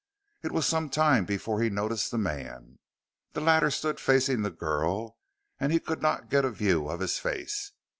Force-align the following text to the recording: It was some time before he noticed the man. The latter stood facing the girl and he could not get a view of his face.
It 0.41 0.51
was 0.51 0.65
some 0.65 0.89
time 0.89 1.25
before 1.25 1.61
he 1.61 1.69
noticed 1.69 2.09
the 2.09 2.17
man. 2.17 2.79
The 3.33 3.39
latter 3.41 3.69
stood 3.69 3.99
facing 3.99 4.41
the 4.41 4.49
girl 4.49 5.19
and 5.59 5.71
he 5.71 5.79
could 5.79 6.01
not 6.01 6.27
get 6.31 6.43
a 6.43 6.49
view 6.49 6.89
of 6.89 7.01
his 7.01 7.19
face. 7.19 7.73